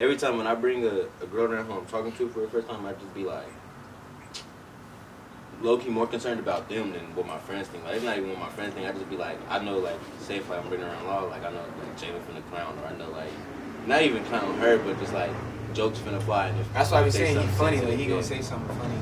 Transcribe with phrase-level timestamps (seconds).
[0.00, 2.48] every time when I bring a, a girl down who I'm talking to for the
[2.48, 3.48] first time, I just be like,
[5.60, 7.84] low key more concerned about them than what my friends think.
[7.84, 8.86] Like it's not even what my friends think.
[8.86, 11.42] I just be like, I know like, say if like, I'm bringing around law, like
[11.42, 13.30] I know like Jalen finna clown, or I know like,
[13.86, 15.32] not even clown her, but just like
[15.74, 16.46] jokes finna fly.
[16.48, 17.80] And if That's why I be saying he's funny.
[17.80, 18.10] Like he yeah.
[18.10, 18.94] gonna say something funny.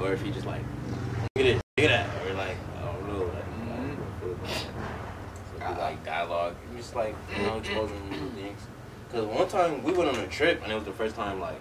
[0.00, 0.62] Or if he just like,
[1.36, 3.96] look at it, look at that, or like, I don't know, like, Mhm.
[4.20, 8.60] so it'd be like dialogue, and just like, you know, exposing new things.
[9.12, 11.60] Cause one time we went on a trip, and it was the first time like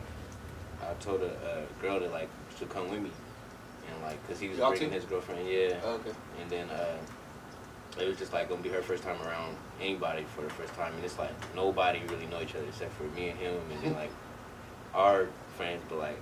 [0.82, 2.30] I told a, a girl to like
[2.60, 3.12] to come with me,
[3.90, 4.96] and like, cause he was Y'all bringing two?
[4.96, 6.12] his girlfriend, yeah, Okay.
[6.42, 6.98] and then uh,
[8.00, 10.94] it was just like gonna be her first time around anybody for the first time,
[10.96, 13.94] and it's like nobody really know each other except for me and him, and then
[14.04, 14.12] like
[14.94, 16.20] our friends, but like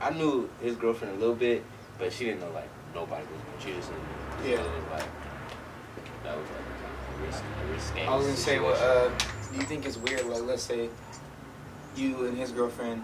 [0.00, 1.64] I knew his girlfriend a little bit,
[1.98, 3.64] but she didn't know like nobody was.
[3.64, 4.50] She just knew.
[4.50, 4.56] Yeah.
[4.56, 5.08] So it was like
[6.24, 8.08] that was like a risk, a risk game.
[8.08, 9.10] I was gonna say, well, uh,
[9.54, 10.26] do you think it's weird?
[10.26, 10.88] Like, let's say
[11.96, 13.02] you and his girlfriend.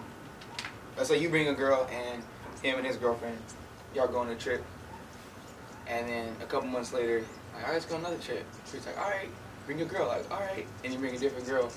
[0.97, 2.21] Let's say you bring a girl and
[2.61, 3.37] him and his girlfriend,
[3.95, 4.63] y'all go on a trip,
[5.87, 7.19] and then a couple months later,
[7.53, 8.45] like, all right, let's go on another trip.
[8.69, 9.29] She's like, all right,
[9.65, 10.07] bring your girl.
[10.07, 11.71] Like, all right, and you bring a different girl.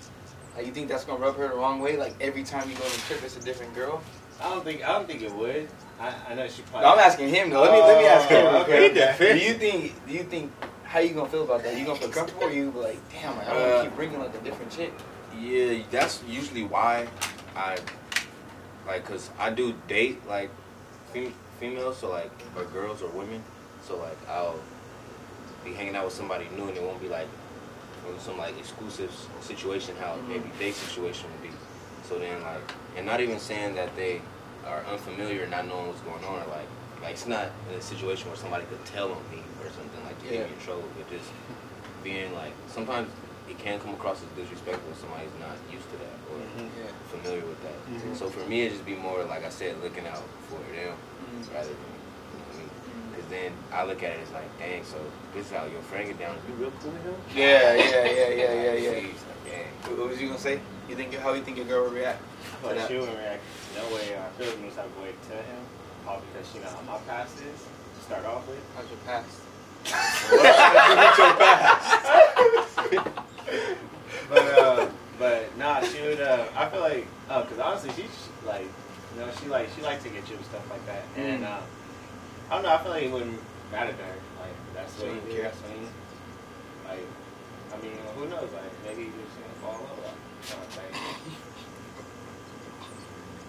[0.56, 1.96] Like, you think that's gonna rub her the wrong way?
[1.96, 4.02] Like, every time you go on a trip, it's a different girl.
[4.40, 5.68] I don't think I don't think it would.
[6.00, 6.80] I, I know she probably.
[6.80, 6.90] No, probably.
[6.90, 7.62] I'm asking him though.
[7.62, 8.46] Let me let me ask him.
[8.46, 8.90] Oh, Okay.
[8.90, 9.38] okay.
[9.38, 10.06] Do you think?
[10.08, 10.52] Do you think?
[10.94, 11.76] How you gonna feel about that?
[11.76, 12.44] You gonna feel comfortable?
[12.44, 14.92] Or you be like, damn, like, I to Uh, keep bringing like a different chick.
[15.36, 17.08] Yeah, that's usually why
[17.56, 17.78] I
[18.86, 20.50] like, cause I do date like
[21.12, 23.42] fem- females, so like or girls or women.
[23.84, 24.60] So like I'll
[25.64, 27.26] be hanging out with somebody new, and it won't be like
[28.20, 30.28] some like exclusive situation how Mhm.
[30.28, 31.50] maybe date situation would be.
[32.08, 32.62] So then like,
[32.96, 34.20] and not even saying that they
[34.64, 36.68] are unfamiliar, not knowing what's going on, or like
[37.04, 40.16] like it's not in a situation where somebody could tell on me or something like
[40.20, 40.48] to Yeah.
[40.48, 41.28] get me in trouble, but just
[42.02, 43.12] being like sometimes
[43.48, 46.64] it can come across as disrespectful if somebody's not used to that or Mhm.
[46.80, 46.88] Yeah.
[47.12, 47.76] familiar with that.
[47.92, 48.16] Mhm.
[48.16, 51.52] So for me, it just be more like I said, looking out for them Mhm.
[51.52, 51.92] rather than
[52.32, 52.72] you know.
[53.12, 54.96] Because then I look at it as like, dang, so
[55.34, 56.36] this is how your friend get down.
[56.48, 57.16] You real cool with him?
[57.36, 58.90] Yeah, yeah, yeah, yeah, yeah, yeah.
[58.96, 59.68] Like, dang.
[59.84, 60.58] What what was you gonna say?
[60.88, 62.22] You think how you think your girl would react?
[62.24, 63.42] I feel like she wouldn't react
[63.76, 64.16] no way.
[64.16, 65.64] I feel like type of way to him.
[66.06, 67.66] All because she know how my past is.
[67.96, 68.60] To start off with.
[68.76, 69.40] How's your past?
[74.28, 74.88] but uh,
[75.18, 76.20] but nah, she would.
[76.20, 78.66] Uh, I feel like, uh, cause honestly, she's like,
[79.14, 81.04] you know, she like she likes to get you and stuff like that.
[81.16, 81.60] And uh,
[82.50, 82.74] I don't know.
[82.74, 83.40] I feel like it wouldn't
[83.72, 84.16] matter to her.
[84.40, 85.44] Like that's what wouldn't he care.
[85.44, 85.78] That's what he.
[86.88, 87.06] Like,
[87.72, 88.50] I mean, who knows?
[88.52, 90.16] Like maybe he just gonna fall in love.
[90.48, 90.92] kind of thing.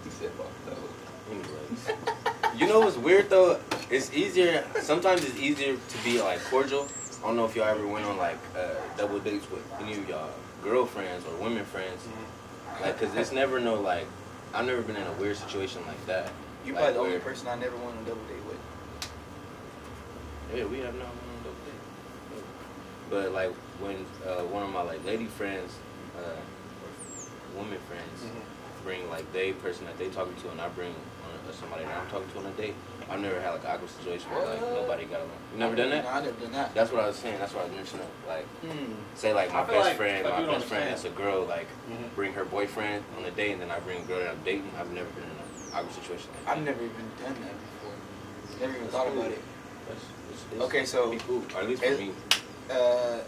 [0.04, 0.96] He said, "Fuck those."
[1.30, 2.32] Anyways.
[2.58, 3.60] you know what's weird though?
[3.90, 4.64] It's easier.
[4.80, 6.88] Sometimes it's easier to be like cordial.
[7.22, 10.08] I don't know if y'all ever went on like uh, double dates with any of
[10.08, 10.30] y'all
[10.62, 12.06] girlfriends or women friends.
[12.80, 14.06] Like, cause it's never no like.
[14.54, 16.30] I've never been in a weird situation like that.
[16.64, 18.58] You're Like, probably the only person I never went on a double date with.
[20.54, 22.44] Yeah, we have not went on double date.
[23.10, 25.72] But like when uh, one of my like lady friends,
[26.16, 28.32] uh, or woman friends,
[28.84, 30.94] bring like they person that they talking to, and I bring
[31.52, 32.74] somebody that I'm talking to on a date.
[33.08, 35.30] I've never had like an awkward situation where like nobody got along.
[35.52, 36.04] You never done that?
[36.04, 36.22] No, that?
[36.22, 36.74] I never done that.
[36.74, 37.38] That's what I was saying.
[37.38, 38.06] That's what I was mentioning.
[38.26, 38.92] Like, Hmm.
[39.14, 42.14] say like my best like- friend, like my best friend that's a girl, like Mhm.
[42.16, 44.70] bring her boyfriend on a date, and then I bring a girl that I'm dating.
[44.78, 46.30] I've never been in an awkward situation.
[46.46, 47.94] Like I've never even done that before.
[48.60, 49.20] Never even That's thought cool.
[49.20, 49.42] about it.
[49.86, 52.12] That's- it's- it's- Okay, so- it'd be cool, or at least for me.
[52.70, 53.18] Uh,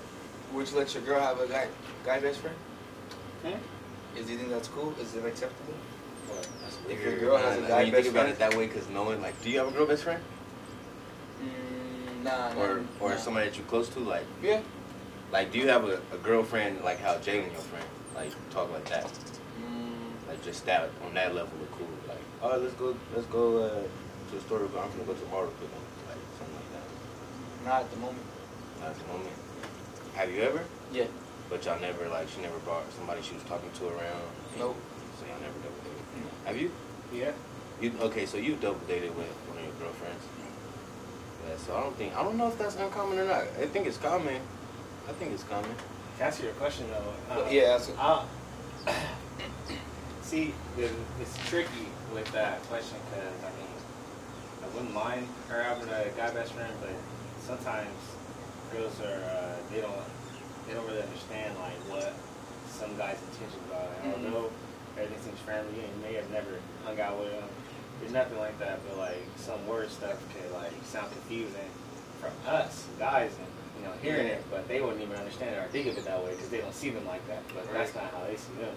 [0.52, 1.68] would you let your girl have a guy
[2.04, 2.56] guy best friend?
[3.44, 4.18] Hmm?
[4.18, 4.92] Is do you think that's cool?
[5.00, 5.74] Is it acceptable?
[6.62, 7.68] That's If your girl has a man.
[7.70, 9.58] guy When you best think about friend- it that way, because knowing like, do you
[9.58, 10.22] have a girl best friend,
[11.42, 12.54] Mm, nah.
[12.60, 13.16] or nah, or nah.
[13.16, 14.60] somebody that you're close to, like, Yeah.
[15.32, 17.84] like do you have a, a girlfriend like how Jalen your friend,
[18.14, 19.04] like talk like that,
[19.60, 23.58] Mm, like just that on that level of cool, like, oh let's go let's go
[23.64, 23.70] uh,
[24.30, 25.70] to the store, but I'm gonna go tomorrow with them,
[26.08, 26.86] like something like that.
[27.68, 28.26] not at the moment.
[28.80, 29.34] Not at the moment.
[30.14, 30.64] Have you ever?
[30.92, 31.04] Yeah.
[31.50, 34.26] But y'all never like she never brought somebody she was talking to around.
[34.58, 34.76] Nope.
[35.18, 36.04] So y'all never double dated.
[36.18, 36.28] No.
[36.48, 36.70] Have you?
[37.12, 37.32] Yeah.
[37.78, 38.24] You okay?
[38.24, 40.24] So you double dated with one of your girlfriends?
[41.46, 41.56] Yeah.
[41.58, 43.42] So I don't think I don't know if that's uncommon or not.
[43.60, 44.40] I think it's common.
[45.06, 45.68] I think it's common.
[46.16, 47.12] To answer your question though.
[47.44, 48.24] Uh, yeah, that's Uh,
[50.22, 53.72] see, it's tricky with that question because I mean,
[54.64, 56.96] I wouldn't mind her having a guy best friend, but
[57.44, 57.92] sometimes
[58.72, 60.00] girls are uh, they don't
[60.66, 62.14] they don't really understand like what
[62.72, 63.92] some guys' intentions are.
[64.02, 64.32] And Mhm.
[64.32, 64.50] although
[65.00, 67.48] everything seems friendly and you may have never hung out with them,
[68.00, 68.80] there's nothing like that.
[68.88, 71.70] But like some word stuff can like sound confusing
[72.20, 73.46] from us guys and
[73.78, 76.22] you know hearing it, but they wouldn't even understand it or think of it that
[76.24, 77.42] way because they don't see them like that.
[77.54, 78.74] But that's not how they see them.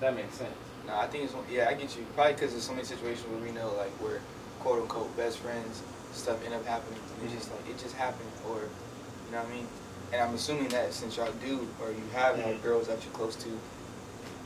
[0.00, 0.54] That makes sense.
[0.86, 2.04] No, I think it's yeah, I get you.
[2.14, 4.20] Probably because there's so many situations where we know like we're
[4.60, 5.82] quote unquote best friends,
[6.12, 6.98] stuff end up happening.
[7.24, 9.66] It's just like it just happened, or you know what I mean.
[10.12, 12.62] And I'm assuming that since y'all do or you have had Mhm.
[12.62, 13.48] girls that you're close to,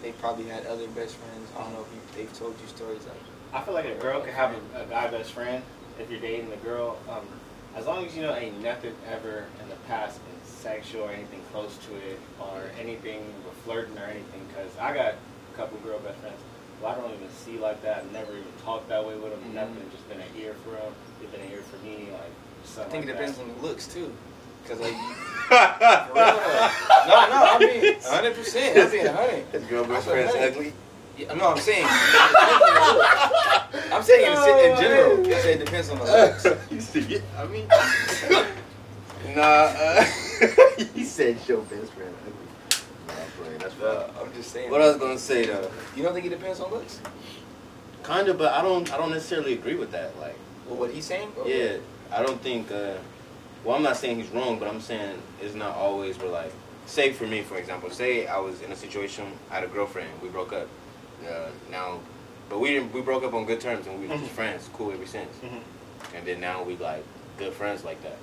[0.04, 1.48] they probably had other best friends.
[1.56, 3.16] I don't know if you, they've told you stories like.
[3.54, 5.62] I feel like a girl can have a, a guy best friend
[5.98, 6.98] if you're dating a girl.
[7.08, 7.26] Um,
[7.74, 11.40] as long as you know ain't nothing ever in the past been sexual or anything
[11.52, 14.46] close to it or anything with flirting or anything.
[14.48, 16.40] Because I got a couple girl best friends
[16.80, 18.12] who I don't even see like that.
[18.12, 19.40] Never even talked that way with them.
[19.50, 19.54] Mhm.
[19.54, 19.90] Nothing.
[19.90, 20.92] Just been an ear for them.
[21.18, 22.08] They've been an ear for me.
[22.12, 23.44] Like I think it depends that.
[23.44, 24.12] on the looks too,
[24.62, 24.94] because like.
[25.54, 26.70] For real though.
[27.06, 28.78] no, no, I mean, hundred percent.
[28.78, 29.44] I'm being hundred.
[29.52, 30.52] His girl best That's what I'm friend's saying.
[30.54, 30.72] ugly.
[31.16, 31.86] Yeah, no, I'm saying.
[33.92, 35.26] I'm saying in, in general.
[35.26, 36.46] I say it depends on the looks.
[36.72, 37.22] you see it?
[37.38, 37.68] I mean,
[39.36, 39.42] nah.
[39.42, 40.04] Uh,
[40.94, 42.32] he said your best friend ugly.
[43.06, 43.58] Nah, I'm.
[43.58, 44.10] That's Uh.
[44.20, 44.70] I'm just saying.
[44.70, 47.00] What I was gonna say though, You don't think it depends on looks?
[48.02, 48.92] kind of, but I don't.
[48.92, 50.18] I don't necessarily agree with that.
[50.20, 50.36] Like,
[50.66, 51.32] Well, what he's saying?
[51.38, 51.76] Or- yeah,
[52.12, 52.70] I don't think.
[52.72, 52.94] Uh,
[53.64, 56.52] well, I'm not saying he's wrong, but I'm saying it's not always where like.
[56.86, 60.10] Say for me, for example, say I was in a situation, I had a girlfriend,
[60.22, 60.68] we broke up.
[61.26, 61.98] Uh, now,
[62.50, 62.92] but we didn't.
[62.92, 64.34] We broke up on good terms, and we were just Mhm.
[64.36, 65.34] friends, cool ever since.
[65.42, 65.60] Mhm.
[66.14, 67.02] and then now we like
[67.38, 68.18] good friends like that.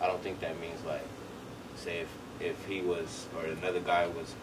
[0.00, 1.04] I don't think that means like,
[1.76, 2.08] say if
[2.40, 4.34] if he was or another guy was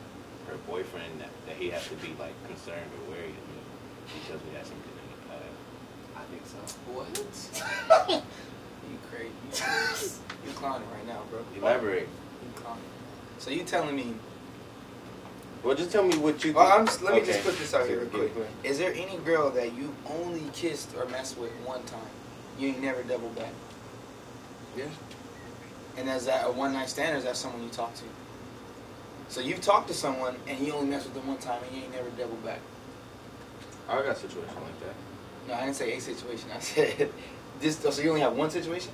[0.48, 3.62] her boyfriend that, that he has to be like concerned or worried of me
[4.22, 6.22] because we had something in the past.
[6.22, 6.60] I think so.
[6.94, 8.24] What?
[8.92, 10.16] you crazy?
[10.46, 11.40] You clowning right now, bro.
[11.58, 12.08] Elaborate.
[12.08, 12.84] You clowning.
[13.40, 14.14] So you telling me?
[15.64, 16.54] Well, just tell me what you.
[16.54, 16.58] Think.
[16.58, 18.32] Well, I'm just, let me just put this out here real quick.
[18.64, 22.02] Is there any girl that you only kissed or messed with one time?
[22.60, 23.54] You ain't never double back.
[24.78, 24.86] Yeah.
[25.98, 28.04] And is that a one night stand or is that someone you talk to?
[29.30, 31.84] So you've talked to someone and you only messed with them one time and you
[31.84, 32.60] ain't never double back.
[33.90, 34.96] I got a situation like that.
[35.48, 36.50] No, I didn't say a situation.
[36.56, 37.12] I said
[37.64, 37.96] this.
[37.96, 38.92] So you only have one situation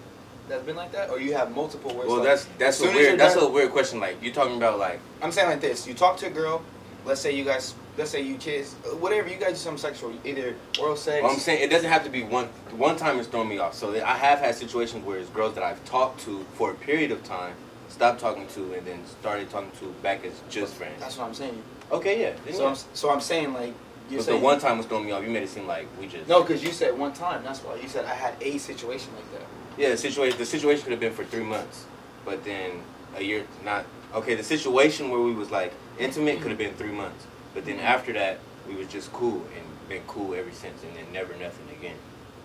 [0.47, 1.91] that's been like that, or you have multiple?
[1.91, 3.71] Where it's Well, like- that's that's a soon as you're weird that's done- a weird
[3.71, 3.99] question.
[3.99, 6.61] Like you're talking about like I'm saying like this: you talk to a girl.
[7.05, 7.75] Let's say you guys.
[7.97, 8.73] Let's say you kiss.
[8.99, 11.21] Whatever you guys do something sexual, either oral sex.
[11.21, 12.45] Well, I'm saying it doesn't have to be one.
[12.77, 13.73] One time is throwing me off.
[13.73, 17.11] So I have had situations where it's girls that I've talked to for a period
[17.11, 17.55] of time,
[17.89, 20.99] stopped talking to, and then started talking to back as just friends.
[20.99, 21.61] That's what I'm saying.
[21.91, 22.53] Okay, yeah.
[22.53, 22.69] So yeah.
[22.69, 23.73] I'm so I'm saying like
[24.09, 25.23] you but the one time was throwing me off.
[25.23, 27.43] You made it seem like we just No, because you said one time.
[27.43, 29.47] That's why you said I had a situation like that.
[29.77, 29.89] yeah.
[29.89, 31.85] The situation the situation could have been for three months,
[32.25, 32.81] but then
[33.15, 34.35] a year not okay.
[34.35, 37.83] The situation where we was like intimate could have been three months, but then Mhm.
[37.83, 41.67] after that we was just cool and been cool ever since, and then never nothing
[41.79, 41.95] again.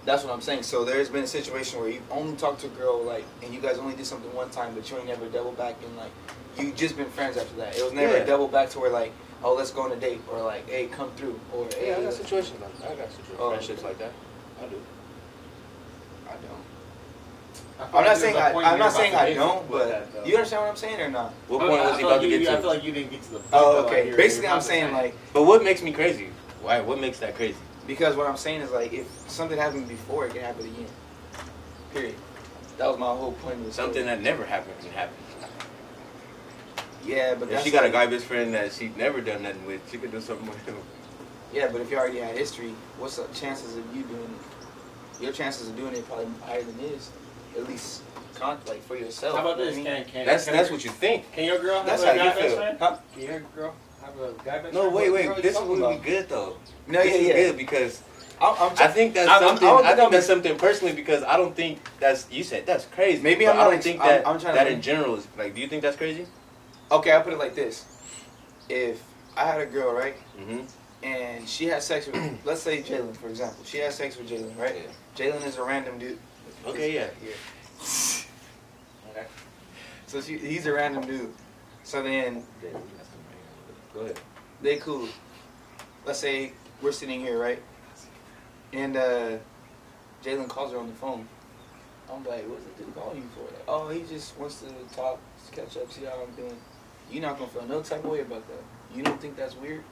[0.07, 0.65] That's what I'm saying.
[0.65, 3.61] So there's been a situation where you only talked to a girl like, and you
[3.61, 6.11] guys only did something one time, but you ain't never double back and like,
[6.59, 7.77] you just been friends after that.
[7.77, 8.23] It was never Yeah.
[8.23, 9.13] a double back to where like,
[9.45, 11.91] oh let's go on a date or like, hey come through or hey.
[11.91, 12.91] Yeah, I got situations like that.
[12.91, 13.89] I got situations, Oh, friendships okay.
[13.89, 14.13] like that.
[14.63, 14.77] I do.
[16.27, 16.65] I don't.
[17.95, 20.35] I I'm not saying a I, point I'm not saying I don't, but that, you
[20.35, 21.33] understand what I'm saying or not?
[21.49, 22.59] What I- point was he about like to you- get to?
[22.59, 23.51] I feel like you didn't get to the point.
[23.53, 24.17] Oh, though, like, okay.
[24.17, 24.93] Basically, I'm saying say.
[24.93, 26.31] like But what makes me crazy?
[26.63, 26.81] Why?
[26.81, 27.57] What makes that crazy?
[27.87, 30.87] because what I'm saying is like if something happened before, it can happen again.
[31.93, 32.15] Period.
[32.79, 33.87] That was my whole point of the story.
[33.89, 35.15] Something that never happened can happen.
[37.07, 39.81] Yeah, but If she got a guy best friend that she never done nothing with,
[39.91, 40.77] she could do something with him.
[41.53, 44.35] Yeah, but if you already had history, what's the chances of you doing?
[45.21, 47.11] Your chances of doing it probably higher than his.
[47.57, 48.03] At least,
[48.35, 49.37] con- like for yourself.
[49.37, 49.75] How about this?
[49.75, 49.85] I mean?
[49.85, 51.31] Can, can, That's can that's your- what you think.
[51.33, 52.57] Can your girl have That's a guy best feel.
[52.57, 52.79] friend?
[52.81, 52.97] Huh?
[53.15, 54.95] Can your girl have a guy best No, friend?
[54.95, 55.37] No, wait, wait.
[55.37, 56.57] This is talking what good though.
[56.89, 57.35] No, this yeah, is yeah.
[57.35, 58.03] good because
[58.41, 59.69] I'm, I'm I think that's I'm- I'm- something.
[59.69, 62.87] I I, think think that's something personally because I don't think that's you said that's
[62.87, 63.23] crazy.
[63.23, 65.29] Maybe I'm I don't ex- think I'm- that I'm trying to that in general is
[65.39, 65.55] like.
[65.55, 66.27] Do you think that's crazy?
[66.91, 67.85] Okay, I'll put it like this.
[68.69, 69.03] If
[69.37, 70.61] I had a girl, right, Mm-hmm.
[71.05, 74.57] and she had sex with, let's say Jalen, for example, she had sex with Jalen,
[74.59, 74.89] right?
[75.17, 76.19] Jalen is a random dude.
[76.67, 77.09] Okay, yeah.
[79.11, 79.27] Okay.
[80.07, 81.33] So she, he's a random dude.
[81.83, 82.45] So then
[83.93, 84.21] Go ahead.
[84.63, 85.09] they cool.
[86.07, 87.61] Let's say we're sitting here, right?
[88.73, 89.39] And uh,
[90.23, 91.27] Jalen calls her on the phone.
[92.13, 93.41] I'm like, what's the dude calling you for?
[93.43, 95.19] Like, oh, he just wants to talk,
[95.55, 96.57] catch up, see how I'm doing.
[97.11, 98.97] You're not gonna feel no type of way about that.
[98.97, 99.85] You don't think that's weird?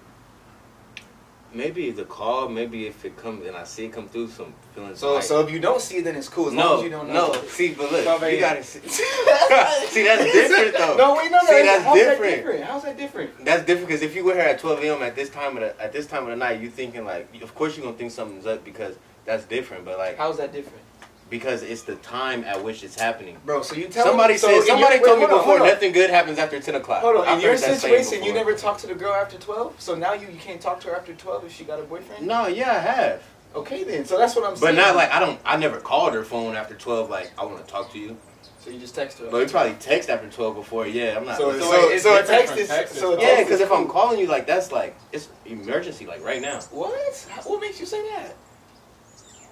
[1.54, 2.48] Maybe the call.
[2.48, 4.98] Maybe if it comes and I see it come through, some feelings.
[4.98, 6.48] So, like, so if you don't see it, then it's cool.
[6.48, 7.32] As long no, as you don't know.
[7.32, 7.42] no.
[7.42, 8.80] See, but look, you gotta see.
[8.88, 10.96] see, that's different though.
[10.96, 11.48] No, wait, no, no.
[11.48, 12.20] See, that's how's different.
[12.22, 12.64] that different?
[12.64, 13.44] How's that different?
[13.44, 15.02] That's different because if you were here at 12 a.m.
[15.02, 17.54] at this time of the, at this time of the night, you're thinking like, of
[17.54, 19.84] course you're gonna think something's up because that's different.
[19.84, 20.82] But like, How's that different?
[21.32, 23.38] Because it's the time at which it's happening.
[23.46, 25.38] Bro, so you tell Somebody me, so said in somebody told me wait, hold on,
[25.38, 25.66] before on.
[25.66, 27.00] nothing good happens after ten o'clock.
[27.00, 29.14] Hold on, in I've your heard that saying situation, you never talk to the girl
[29.14, 29.80] after twelve.
[29.80, 32.26] So now you, you can't talk to her after twelve if she got a boyfriend.
[32.26, 33.22] No, yeah, I have.
[33.54, 34.04] Okay, then.
[34.04, 34.76] So that's what I'm saying.
[34.76, 35.40] But not like I don't.
[35.42, 37.08] I never called her phone after twelve.
[37.08, 38.14] Like I want to talk to you.
[38.58, 39.30] So you just text her.
[39.30, 40.86] But we probably text after twelve before.
[40.86, 41.38] Yeah, I'm not.
[41.38, 44.26] So, So so, it's so a text is so yeah, because if I'm calling you,
[44.26, 46.60] like that's like it's emergency, like right now.
[46.72, 47.16] what?
[47.44, 48.36] What makes you say that?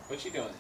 [0.09, 0.53] What you doing?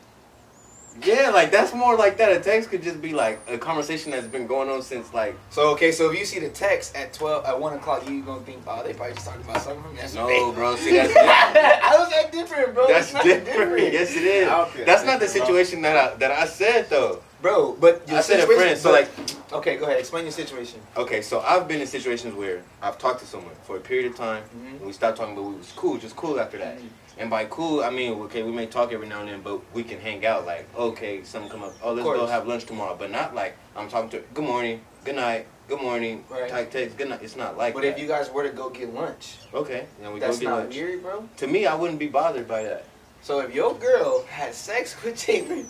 [1.03, 2.33] Yeah, like that's more like that.
[2.33, 5.71] A text could just be like a conversation that's been going on since like So
[5.71, 8.63] okay, so if you see the text at twelve at one o'clock, you gonna think,
[8.67, 10.27] oh, they probably just talking about something yesterday.
[10.41, 10.77] no, bro.
[10.77, 11.83] See, that's different.
[11.83, 12.87] How is that different, bro?
[12.87, 13.93] That's not different.
[13.93, 14.49] Yes, it is.
[14.49, 17.23] I don't think That's that's not the different, situation that I that I said though.
[17.43, 17.77] Bro.
[17.81, 18.79] But your I said a friend.
[18.79, 19.09] So like,
[19.53, 19.99] okay, go ahead.
[19.99, 20.81] Explain your situation.
[20.97, 24.17] okay, so I've been in situations where I've talked to someone for a period of
[24.17, 24.77] time, Mhm.
[24.79, 26.79] and we stopped talking, but we was cool, just cool after that.
[26.79, 26.89] Mhm.
[27.19, 29.83] And by cool, I mean okay, we may talk every now and then, but we
[29.83, 30.47] can hang out.
[30.47, 31.75] Like okay, something come up.
[31.83, 32.97] Oh, let's go have lunch tomorrow.
[32.99, 34.19] But not like I'm talking to.
[34.35, 34.81] Good morning.
[35.05, 35.47] Good night.
[35.69, 36.25] Good morning.
[36.29, 36.49] Right.
[36.51, 36.97] Type text.
[36.99, 37.21] Good night.
[37.23, 37.91] It's not like But that.
[37.91, 40.59] if you guys were to go get lunch, okay, then we that's go get not
[40.61, 40.75] lunch.
[40.75, 41.25] weird, bro.
[41.39, 42.85] To me, I wouldn't be bothered by that.
[43.23, 45.67] So if your girl had sex with Jalen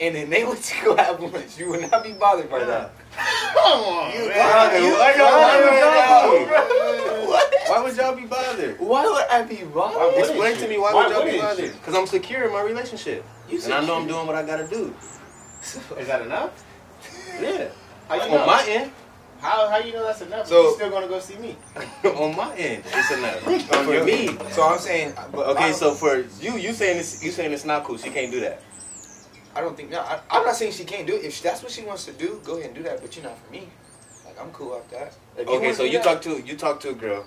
[0.00, 2.92] and then they went to go have lunch, you would not be bothered by that.
[3.54, 4.38] Come on, You man.
[4.52, 7.40] bothered- you Why y'all- why y'all- bro.
[7.66, 8.78] Why would y'all be bothered?
[8.80, 10.18] Why would I be bothered?
[10.18, 11.72] Explain to me why, Why would y'all be bothered?
[11.72, 14.66] Because I'm secure in my relationship, You and I know I'm doing what I gotta
[14.66, 14.94] do.
[15.62, 16.50] Is that enough?
[17.40, 17.68] Yeah,
[18.08, 18.46] How you on know?
[18.46, 18.90] my end,
[19.40, 20.46] How how you know that's enough?
[20.46, 21.56] So- So you still gonna go see me?
[22.04, 23.46] on my end, it's enough.
[23.46, 25.64] On for me, So I'm saying, but okay.
[25.70, 27.96] I- So for you, you saying this, you saying it's not cool.
[27.96, 28.60] She can't do that.
[29.56, 30.00] I don't think no.
[30.00, 31.24] I, I'm not saying she can't do it.
[31.24, 33.00] If that's what she wants to do, go ahead and do that.
[33.00, 33.68] But you're not for me.
[34.24, 35.14] Like I'm cool with that.
[35.38, 37.24] Okay, wanna so you talk to you talk to a girl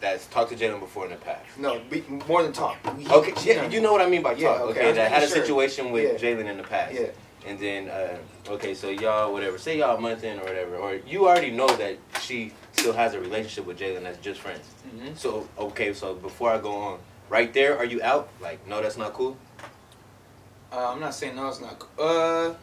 [0.00, 1.44] that's talked to Jalen before in the past.
[1.58, 2.76] No, be, more than talk.
[2.96, 4.40] We- Okay, yeah, you know what I mean by talk.
[4.40, 5.38] Yeah, okay, okay, that had a sure.
[5.38, 6.28] situation with Yeah.
[6.34, 6.94] Jalen in the past.
[6.94, 7.06] Yeah.
[7.46, 8.16] And then, uh,
[8.48, 11.66] okay, so y'all, whatever, say y'all a month in or whatever, or you already know
[11.76, 14.66] that she still has a relationship with Jalen that's just friends.
[14.94, 15.16] Mhm.
[15.16, 18.28] So, okay, so before I go on, right there, are you out?
[18.40, 19.36] Like, no, that's not cool?
[20.72, 21.82] Uh, I'm not saying no, it's not.
[21.98, 22.54] Uh,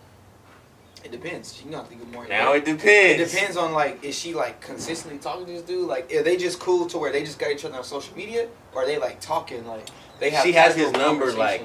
[1.03, 1.61] it depends.
[1.63, 2.27] You got to think more.
[2.27, 3.21] Now it depends.
[3.21, 3.57] It depends.
[3.57, 5.87] on like, is she like consistently talking to this dude?
[5.87, 8.47] Like, are they just cool to where they just got each other on social media,
[8.73, 9.87] or are they like talking like
[10.19, 10.43] they have?
[10.43, 11.63] She has his number, like-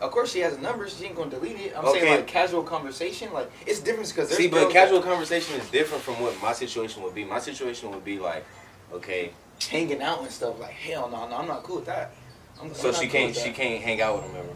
[0.00, 0.86] Of course, she has a number.
[0.88, 1.72] She ain't gonna delete it.
[1.76, 2.00] I'm Okay.
[2.00, 3.32] saying like casual conversation.
[3.32, 7.14] Like it's different because See, but casual conversation is different from what my situation would
[7.14, 7.24] be.
[7.24, 8.44] My situation would be like,
[8.92, 9.30] okay,
[9.70, 10.60] hanging out and stuff.
[10.60, 12.12] Like hell no, no, I'm not cool with that.
[12.60, 14.48] I'm, I'm so she cool can't she can't hang out with him ever.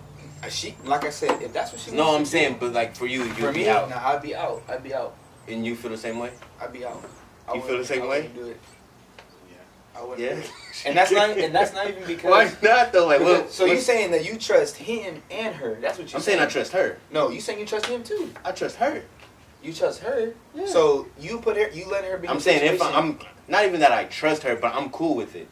[0.49, 1.91] She like I said, if that's what she.
[1.91, 4.09] No, wants I'm saying, do, but like for you, for you'd me, be out, nah,
[4.09, 4.63] I'd be out.
[4.69, 5.15] I'd be out.
[5.49, 6.31] and you feel the same way.
[6.61, 7.03] I'd be out.
[7.49, 8.31] I You feel the same I way?
[8.35, 8.61] Do it.
[9.51, 10.01] Yeah.
[10.01, 10.21] I wouldn't.
[10.21, 10.35] Yeah.
[10.35, 10.51] do it.
[10.87, 11.31] And that's not.
[11.37, 12.31] And that's not even because.
[12.31, 13.07] Why not though?
[13.09, 13.51] Like, because- what?
[13.53, 15.75] so you what- saying that you trust him and her?
[15.81, 16.99] That's what you're I'm saying I trust her.
[17.11, 18.31] No, you saying you trust him too.
[18.45, 19.03] I trust her.
[19.63, 20.35] You trust her.
[20.55, 20.67] Yeah.
[20.67, 21.69] So you put her.
[21.71, 22.29] You let her be.
[22.29, 23.19] I'm a saying if I, situation- I'm
[23.49, 25.49] not even that I trust her, but I'm cool with it.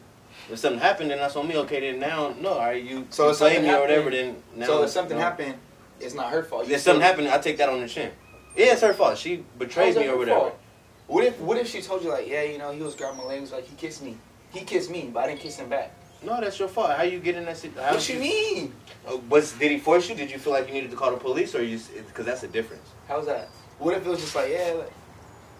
[0.49, 1.57] If something happened, then that's on me.
[1.57, 4.09] Okay, then now no, right, you So you if blame me or whatever.
[4.09, 5.23] Then now, so if something no.
[5.23, 5.55] happened,
[5.99, 6.67] it's not her fault.
[6.67, 8.11] You if something happened, I take that on the chin.
[8.55, 9.17] Yeah, it's her fault.
[9.17, 10.39] She How's betrayed me or whatever.
[10.39, 10.59] fault?
[11.07, 13.25] What if What if she told you like, yeah, you know, he was grabbing my
[13.25, 14.17] legs, like he kissed me.
[14.51, 15.93] He kissed me, but I didn't kiss him back.
[16.23, 16.91] No, that's your fault.
[16.91, 17.93] How you get in that situation?
[17.93, 18.73] what you mean?
[19.07, 20.15] Uh, was did he force you?
[20.15, 21.79] Did you feel like you needed to call the police, or you?
[22.07, 22.89] Because that's a difference.
[23.07, 23.49] How's that?
[23.79, 24.93] What if it was just like, yeah, like,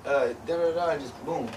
[0.06, 1.48] uh, da da da, and just boom.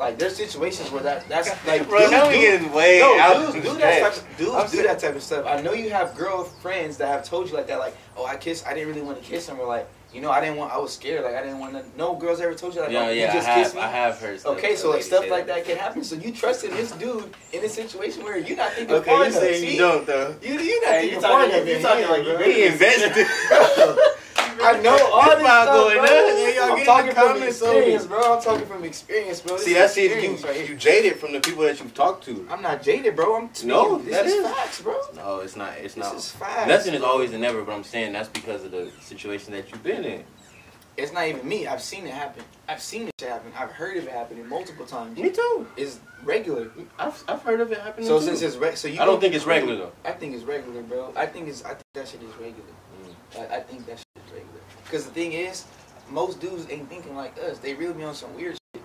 [0.00, 3.18] Like there's situations where that that's like Bro, dudes now we do- getting way no,
[3.20, 3.52] out.
[3.52, 5.44] dudes do that type of, dudes I'm do saying- that type of stuff.
[5.46, 8.66] I know you have girlfriends that have told you like that, like, oh, I kissed,
[8.66, 10.78] I didn't really want to kiss him, or like, you know, I didn't want, I
[10.78, 11.84] was scared, like, I didn't want to.
[11.98, 13.88] No girls ever told you like, Yeah, oh, yeah, you just I kissed have, me.
[13.88, 14.40] I have heard.
[14.40, 15.56] Stuff, Okay, so like stuff like that.
[15.56, 16.02] that can happen.
[16.02, 19.34] So you trusted this dude in a situation where you're not thinking Okay, you enough.
[19.34, 20.34] saying you don't though.
[20.42, 22.42] You you not Hey, thinking you far talking- you in talking like you bro.
[22.42, 23.26] He invested.
[24.62, 26.06] I know all this stuff, going bro.
[26.06, 28.36] Hey, y'all I'm talking from experience, bro.
[28.36, 29.56] I'm talking from experience, bro.
[29.56, 30.22] This See, that's it.
[30.22, 32.46] You right you jaded from the people that you've talked to.
[32.50, 33.36] I'm not jaded, bro.
[33.36, 33.68] I'm speaking.
[33.68, 34.46] No, this that is, is.
[34.46, 35.00] facts, bro.
[35.16, 35.72] No, it's not.
[35.78, 36.14] It's This not.
[36.16, 36.68] is facts.
[36.68, 39.82] Nothing is always and never, but I'm saying that's because of the situation that you've
[39.82, 40.24] been in.
[40.96, 41.66] It's not even me.
[41.66, 42.44] I've seen it happen.
[42.68, 43.52] I've seen it happen.
[43.58, 45.18] I've heard of it happening multiple times.
[45.18, 45.66] Me too.
[45.76, 46.70] It's regular.
[46.98, 48.06] I've, I've heard of it happening.
[48.06, 48.26] So too.
[48.26, 49.92] since it's re- so you I don't think it's regular though.
[50.04, 51.12] I think it's regular, bro.
[51.16, 52.68] I think it's I think that shit is regular.
[53.02, 53.40] Mm.
[53.50, 54.06] I, I think that shit.
[54.90, 55.66] Because the thing is,
[56.10, 57.58] most dudes ain't thinking like us.
[57.58, 58.82] They really be on some weird shit.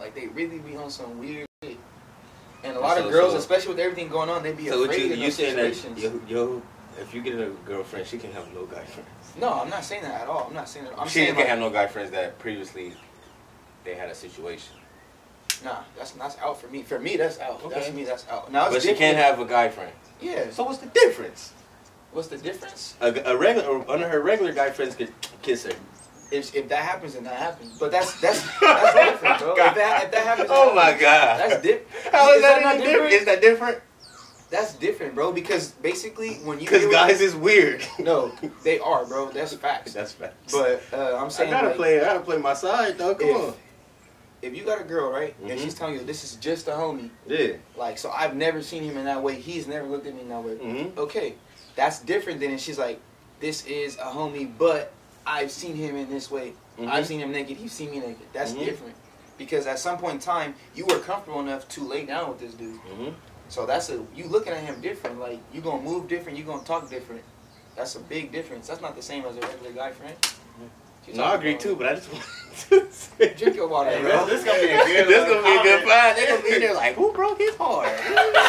[0.00, 1.76] Like they really be on some weird shit.
[2.64, 4.84] And a lot So- of girls, so- especially with everything going on, they be So
[4.84, 6.62] afraid you in you saying that yo, yo
[6.98, 9.08] if you get a girlfriend, she can have no guy friends.
[9.38, 10.46] No, I'm not saying that at all.
[10.48, 10.98] I'm not saying that.
[10.98, 12.94] I'm she saying can like, have no guy friends that previously
[13.84, 14.74] they had a situation.
[15.62, 16.82] nah, that's that's out for me.
[16.82, 17.68] For me, that's out.
[17.68, 18.04] That's me.
[18.04, 18.50] That's out.
[18.50, 19.92] Now But she can't have a guy friend.
[20.18, 20.50] Yeah.
[20.50, 21.52] So what's the difference?
[22.16, 22.94] What's the difference?
[23.02, 25.72] A, a regular, one of her regular guy friends could kiss her.
[26.30, 27.78] If, if that happens, then that happens.
[27.78, 29.50] But that's that's that's different, bro.
[29.50, 31.02] If that, if that happens, Oh my happens.
[31.02, 31.40] god.
[31.40, 32.14] That's different.
[32.14, 33.12] How is, that, not any different?
[33.12, 33.80] Is that different?
[34.48, 35.30] That's different, bro.
[35.30, 37.84] Because basically, when you Because guys is weird.
[37.98, 38.32] no,
[38.64, 39.30] they are, bro.
[39.30, 39.92] That's facts.
[39.92, 40.52] That's facts.
[40.54, 42.00] But uh, I'm saying I gotta like, play.
[42.00, 43.14] I gotta play my side though.
[43.14, 43.54] Come if, on.
[44.40, 45.62] if you got a girl, right, and Mhm.
[45.62, 47.56] she's telling you this is just a homie, Yeah.
[47.76, 49.34] like, so I've never seen him in that way.
[49.38, 50.54] He's never looked at me in that way.
[50.54, 50.98] Mm-hmm.
[50.98, 51.34] Okay,
[51.76, 53.00] that's different than if she's like,
[53.40, 54.92] this is a homie, but
[55.26, 56.52] I've seen him in this way.
[56.78, 56.90] Mhm.
[56.90, 57.58] I've seen him naked.
[57.58, 58.26] You've seen me naked.
[58.32, 58.64] That's Mhm.
[58.64, 58.94] different.
[59.38, 62.54] Because at some point in time, you were comfortable enough to lay down with this
[62.54, 62.74] dude.
[62.82, 63.10] Mm-hmm.
[63.48, 65.20] So that's a you looking at him different.
[65.20, 66.38] Like you gonna move different.
[66.38, 67.22] You gonna talk different.
[67.76, 68.66] That's a big difference.
[68.68, 70.14] That's not the same as a regular guy friend.
[71.06, 72.24] You No, I agree too, but I just want
[72.70, 73.34] to say.
[73.34, 74.24] Drink your water, Hey, bro.
[74.26, 75.06] this, this gonna be a good.
[75.08, 76.16] This gonna be a good fight.
[76.16, 77.88] They gonna be there like, who broke his heart?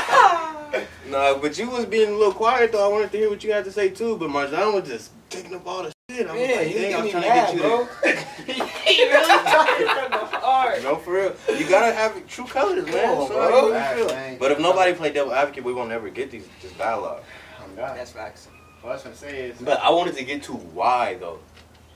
[1.33, 2.85] no, but you was being a little quiet though.
[2.87, 4.17] I wanted to hear what you had to say too.
[4.17, 6.27] But Marjan was just taking up all the shit.
[6.27, 7.85] I was Yeah, like, you dang, I get was trying mad, to get you bro.
[7.85, 8.17] to.
[8.87, 10.83] he really talking from the heart.
[10.83, 11.35] No, for real.
[11.57, 12.93] You gotta have true colors, man.
[13.09, 13.73] Come on, So bro.
[13.73, 17.23] how Facts, But if nobody play devil advocate, we won't ever get these this dialogue.
[17.59, 17.97] Oh, God.
[17.97, 18.47] That's facts.
[18.81, 21.39] What I was gonna say is, But I wanted to get to why though.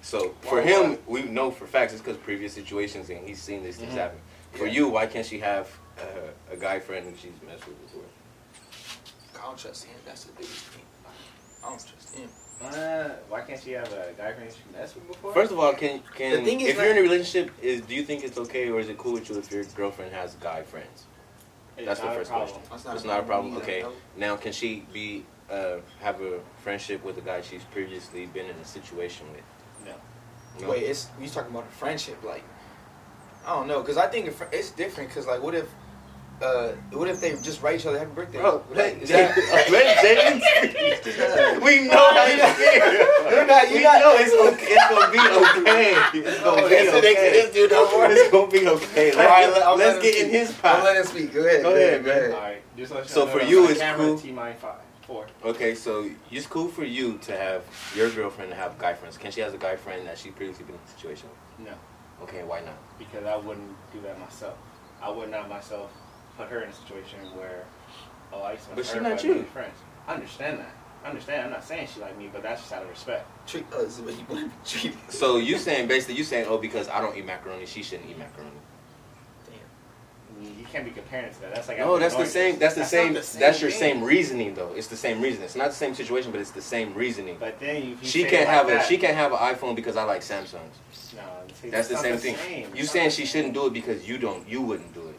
[0.01, 3.63] So for Why, him, we know for facts it's because previous situations and he's seen
[3.63, 3.97] these things Mhm.
[3.97, 4.19] happen.
[4.53, 4.73] For Yeah.
[4.73, 5.67] you, why can't she have
[5.99, 6.03] uh,
[6.51, 8.01] a guy friend who she's messed with before?
[9.41, 9.95] I don't trust him.
[10.05, 10.83] That's the biggest thing.
[11.63, 12.29] I don't trust him.
[12.63, 15.33] uh, why can't she have a guy friend she messed with before?
[15.33, 17.81] First of all, can can The thing is if that- you're in a relationship, is
[17.81, 20.35] do you think it's okay or is it cool with you if your girlfriend has
[20.35, 21.05] guy friends?
[21.77, 22.61] That's the first question.
[22.69, 23.53] That's It's not a problem.
[23.53, 23.81] either, Okay.
[23.81, 23.91] no.
[24.17, 28.55] Now, can she be uh, have a friendship with a guy she's previously been in
[28.55, 29.43] a situation with?
[29.85, 29.95] No.
[30.61, 30.69] No?
[30.71, 32.23] Wait, it's you talking about a friendship?
[32.23, 32.43] Like,
[33.45, 35.09] I don't know, cause I think a it's different.
[35.11, 35.67] Cause like, what if,
[36.41, 38.39] uh, what if they just write each other happy birthday?
[38.39, 39.37] Bro, Like, let, is that-
[39.71, 43.31] let We know how you feel.
[43.31, 44.65] You're not- you're we not- know it's okay.
[44.73, 45.93] It's gonna be okay.
[46.19, 47.31] It's gonna Oh, be that's the next- okay.
[47.31, 48.13] this dude don't worry.
[48.13, 49.11] It's gonna be okay.
[49.11, 50.23] All right, let- Let's, I'll let let's him get speak.
[50.25, 50.83] in his I'll pot.
[50.83, 51.33] let him speak.
[51.33, 51.63] Go ahead.
[51.63, 52.31] Go ahead, man.
[52.33, 52.61] All right.
[52.77, 54.17] Just let So for you, it's camera, cool.
[54.19, 55.27] T minus five, four.
[55.45, 57.63] Okay, so it's cool for you to have
[57.95, 59.17] your girlfriend to have guy friends.
[59.17, 61.67] Can she has a guy friend that she previously been in a situation with?
[61.67, 61.73] No,
[62.23, 62.75] Okay, why not?
[62.97, 64.55] because I wouldn't do that myself.
[65.03, 65.89] I would not myself
[66.37, 67.65] put her in a situation where,
[68.33, 69.43] oh, I used to But mess she not with you.
[69.45, 69.75] friends.
[70.07, 70.71] I understand that.
[71.03, 71.45] I understand.
[71.45, 73.25] I'm not saying she like me, but that's just out of respect.
[73.47, 74.45] Treat us the way you want to
[74.79, 74.99] be treated.
[75.11, 78.17] So you saying basically you saying oh because I don't eat macaroni she shouldn't eat
[78.19, 78.51] macaroni.
[79.49, 81.55] I mean, You can't be comparing it to that.
[81.55, 82.59] That's like No, that's the same.
[82.59, 83.13] That's the not same.
[83.13, 83.79] the That's your thing.
[83.79, 84.73] same reasoning though.
[84.75, 85.43] It's the same reason.
[85.43, 87.37] It's not the same situation, but it's the same reasoning.
[87.39, 89.39] But then if you She say can't it like have a she can't have an
[89.39, 90.55] iPhone because I like Samsungs.
[91.15, 91.21] No,
[91.61, 92.35] see, That's the not same thing.
[92.37, 92.69] same.
[92.75, 95.10] You It's saying she the shouldn't do it because you don't you wouldn't do it.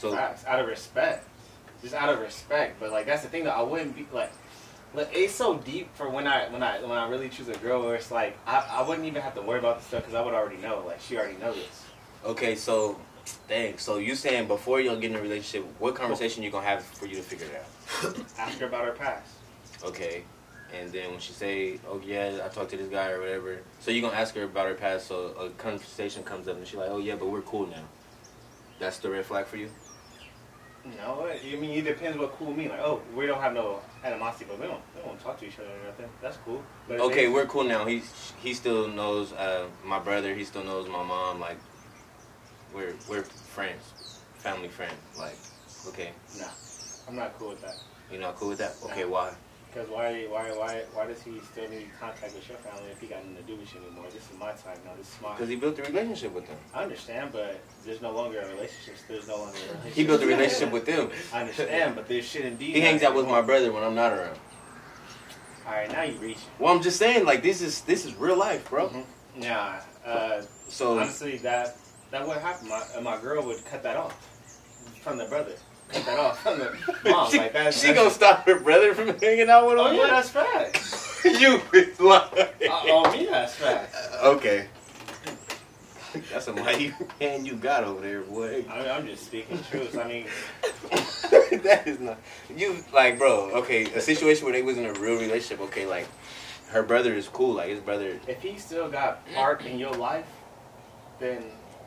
[0.00, 1.28] So Facts, out of respect,
[1.82, 2.80] just out of respect.
[2.80, 4.32] But like that's the thing that I wouldn't be like.
[4.92, 7.82] Like, it's so deep for when I when I when I really choose a girl
[7.82, 10.24] where it's like I, I wouldn't even have to worry about the stuff because I
[10.24, 11.84] would already know like she already knows this.
[12.24, 12.98] okay, so
[13.46, 13.76] dang.
[13.78, 17.06] So you saying before you'll get in a relationship, what conversation you gonna have for
[17.06, 18.16] you to figure it out?
[18.38, 19.30] Ask her about her past.
[19.84, 20.24] Okay.
[20.72, 23.90] And then when she say, "Oh yeah, I talked to this guy or whatever," so
[23.90, 25.08] you gonna ask her about her past.
[25.08, 27.84] So a conversation comes up and she's like, "Oh yeah, but we're cool now."
[28.80, 29.68] That's the red flag for you.
[30.96, 32.70] No, I mean it depends what cool mean.
[32.70, 35.58] Like oh we don't have no animosity, but we don't we don't talk to each
[35.58, 36.08] other or nothing.
[36.22, 36.62] That's cool.
[36.88, 37.84] But Okay, we're cool now.
[37.84, 38.02] He
[38.42, 40.34] he still knows uh, my brother.
[40.34, 41.38] He still knows my mom.
[41.38, 41.58] Like
[42.74, 43.82] we're we're friends,
[44.38, 44.96] family friend.
[45.18, 45.36] Like
[45.88, 46.46] okay, Nah,
[47.06, 47.76] I'm not cool with that.
[48.10, 48.74] you're not cool with that.
[48.86, 49.34] Okay, why?
[49.72, 53.06] Because why, why, why, why does he still need contact with your family if he
[53.06, 54.06] got nothing to do with you anymore?
[54.12, 54.90] This is my time now.
[54.98, 55.32] This is my.
[55.34, 56.56] Because he built a relationship with them.
[56.74, 58.96] I understand, but there's no longer a relationship.
[59.06, 59.94] There's no longer a relationship.
[59.94, 61.10] He built a relationship with them.
[61.32, 62.72] I understand, but there shouldn't be.
[62.72, 64.38] He hangs out with my brother when I'm not around.
[65.66, 66.38] All right, now you reach.
[66.58, 68.88] Well, I'm just saying, like this is this is real life, bro.
[68.88, 69.04] Mhm.
[69.36, 71.76] Nah, uh, So honestly, that
[72.10, 72.68] that would happen.
[72.68, 74.16] My my girl would cut that off
[75.00, 75.54] from the brother.
[75.92, 77.30] Cut that off from the mom.
[77.30, 77.74] she, like that.
[77.74, 79.86] she gonna stop her brother from hanging out with him.
[79.86, 81.22] Oh yeah, that's facts.
[81.24, 82.28] you is lying.
[82.34, 82.48] Uh,
[82.86, 83.96] oh me, that's facts.
[84.22, 84.66] Okay.
[86.32, 88.64] That's a mighty hand you got over there, boy.
[88.68, 89.96] I mean, I'm just speaking truth.
[89.96, 90.26] I mean,
[91.62, 92.18] that is not
[92.54, 96.08] you like bro okay a situation where they was in a real relationship okay like
[96.70, 100.26] her brother is cool like his brother if he still got part in your life,
[101.18, 101.42] then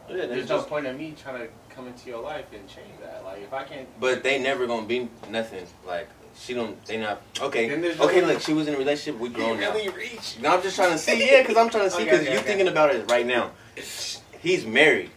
[0.10, 3.24] yeah, there's no point in me trying to come into your life and change that.
[3.24, 7.22] Like if I can't, but they never gonna be nothing like she don't they not
[7.40, 10.40] okay Then there's no okay look she was in a relationship we grown now reach.
[10.42, 12.40] no, I'm just trying to see yeah because I'm trying to see because okay, you
[12.40, 12.48] okay.
[12.48, 13.52] thinking about it right now
[14.42, 15.12] he's married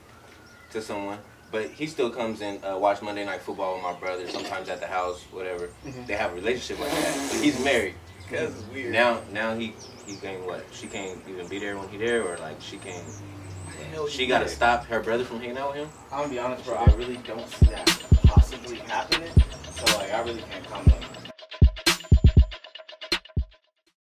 [0.72, 1.18] to someone
[1.50, 4.80] but he still comes and uh, watch Monday Night Football with my brother sometimes at
[4.80, 6.06] the house whatever Mhm.
[6.06, 7.94] they have a relationship like that but he's married
[8.32, 8.92] is weird.
[8.92, 9.74] Now, now he
[10.06, 10.64] he can't what?
[10.72, 13.04] She can't even be there when he there, or like she can't.
[13.94, 15.88] I She got to stop her brother from hanging out with him.
[16.10, 16.74] I'm gonna be honest, bro.
[16.74, 17.86] I really don't see that
[18.24, 19.30] possibly happening.
[19.74, 21.05] So like, I really can't comment